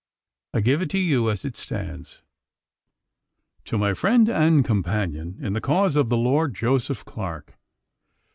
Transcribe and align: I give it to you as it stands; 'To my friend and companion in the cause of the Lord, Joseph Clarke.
I 0.55 0.61
give 0.61 0.81
it 0.81 0.89
to 0.89 0.97
you 0.97 1.29
as 1.29 1.45
it 1.45 1.55
stands; 1.55 2.23
'To 3.65 3.77
my 3.77 3.93
friend 3.93 4.27
and 4.29 4.65
companion 4.65 5.37
in 5.39 5.53
the 5.53 5.61
cause 5.61 5.95
of 5.95 6.09
the 6.09 6.17
Lord, 6.17 6.55
Joseph 6.55 7.05
Clarke. 7.05 7.53